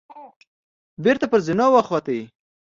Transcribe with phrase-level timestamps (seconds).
[1.03, 2.07] بېرته پر زينو وخوت.